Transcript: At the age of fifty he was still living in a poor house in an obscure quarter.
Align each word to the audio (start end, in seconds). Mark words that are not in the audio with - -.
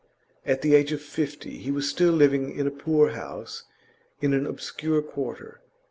At 0.47 0.63
the 0.63 0.73
age 0.73 0.91
of 0.93 0.99
fifty 0.99 1.59
he 1.59 1.69
was 1.69 1.87
still 1.87 2.11
living 2.11 2.57
in 2.57 2.65
a 2.65 2.71
poor 2.71 3.09
house 3.11 3.65
in 4.19 4.33
an 4.33 4.47
obscure 4.47 5.03
quarter. 5.03 5.61